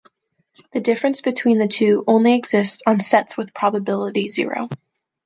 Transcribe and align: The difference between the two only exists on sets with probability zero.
The 0.71 0.79
difference 0.79 1.21
between 1.21 1.59
the 1.59 1.67
two 1.67 2.03
only 2.07 2.33
exists 2.33 2.81
on 2.87 3.01
sets 3.01 3.37
with 3.37 3.53
probability 3.53 4.29
zero. 4.29 4.67